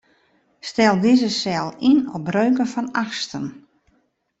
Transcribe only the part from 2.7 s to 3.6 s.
fan achtsten.